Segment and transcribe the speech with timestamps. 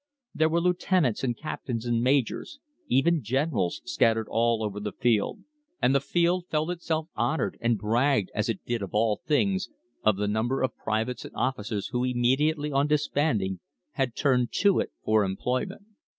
[0.33, 2.57] There were lieutenants and captains and majors—
[2.87, 5.43] even generals— scattered all over the field,
[5.79, 9.69] and the field felt itself honoured, and bragged, as it did of all things,
[10.03, 13.59] of the number of privates and officers who immediately on disband ment
[13.91, 15.83] had turned to it for employment.